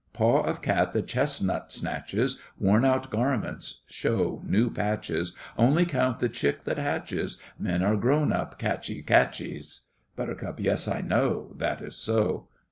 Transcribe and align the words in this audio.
Paw 0.13 0.41
of 0.41 0.63
cat 0.63 0.93
the 0.93 1.03
chestnut 1.03 1.71
snatches; 1.71 2.39
Worn 2.57 2.83
out 2.83 3.11
garments 3.11 3.83
show 3.85 4.41
new 4.47 4.71
patches; 4.71 5.35
Only 5.59 5.85
count 5.85 6.19
the 6.19 6.27
chick 6.27 6.63
that 6.63 6.79
hatches; 6.79 7.37
Men 7.59 7.83
are 7.83 7.95
grown 7.95 8.33
up 8.33 8.57
catchy 8.57 9.03
catchies. 9.03 9.81
BUT. 10.15 10.55
Yes, 10.59 10.87
I 10.87 11.01
know, 11.01 11.53
That 11.55 11.83
is 11.83 11.95
so. 11.97 12.47